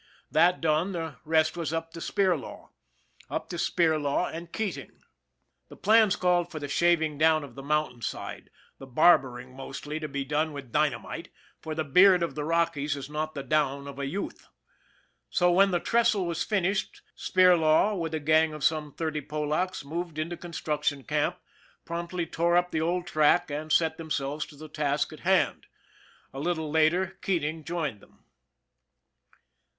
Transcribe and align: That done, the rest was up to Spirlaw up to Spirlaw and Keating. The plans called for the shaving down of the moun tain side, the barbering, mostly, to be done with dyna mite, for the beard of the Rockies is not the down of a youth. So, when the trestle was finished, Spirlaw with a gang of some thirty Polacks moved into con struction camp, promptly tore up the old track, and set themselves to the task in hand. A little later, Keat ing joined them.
That 0.31 0.61
done, 0.61 0.93
the 0.93 1.17
rest 1.25 1.55
was 1.55 1.71
up 1.71 1.91
to 1.91 1.99
Spirlaw 1.99 2.69
up 3.29 3.49
to 3.49 3.57
Spirlaw 3.57 4.33
and 4.33 4.51
Keating. 4.51 5.03
The 5.69 5.75
plans 5.77 6.15
called 6.15 6.49
for 6.49 6.57
the 6.57 6.67
shaving 6.67 7.19
down 7.19 7.43
of 7.43 7.53
the 7.53 7.61
moun 7.61 7.91
tain 7.91 8.01
side, 8.01 8.49
the 8.79 8.87
barbering, 8.87 9.55
mostly, 9.55 9.99
to 9.99 10.07
be 10.07 10.25
done 10.25 10.53
with 10.53 10.71
dyna 10.71 10.97
mite, 10.97 11.29
for 11.61 11.75
the 11.75 11.83
beard 11.83 12.23
of 12.23 12.33
the 12.33 12.43
Rockies 12.43 12.95
is 12.95 13.11
not 13.11 13.35
the 13.35 13.43
down 13.43 13.87
of 13.87 13.99
a 13.99 14.07
youth. 14.07 14.47
So, 15.29 15.51
when 15.51 15.69
the 15.69 15.79
trestle 15.79 16.25
was 16.25 16.43
finished, 16.43 17.03
Spirlaw 17.15 17.95
with 17.95 18.15
a 18.15 18.19
gang 18.19 18.55
of 18.55 18.63
some 18.63 18.91
thirty 18.95 19.21
Polacks 19.21 19.85
moved 19.85 20.17
into 20.17 20.35
con 20.35 20.53
struction 20.53 21.03
camp, 21.03 21.37
promptly 21.85 22.25
tore 22.25 22.57
up 22.57 22.71
the 22.71 22.81
old 22.81 23.05
track, 23.05 23.51
and 23.51 23.71
set 23.71 23.97
themselves 23.97 24.47
to 24.47 24.55
the 24.55 24.67
task 24.67 25.13
in 25.13 25.19
hand. 25.19 25.67
A 26.33 26.39
little 26.39 26.71
later, 26.71 27.19
Keat 27.21 27.43
ing 27.43 27.63
joined 27.63 27.99
them. 27.99 28.25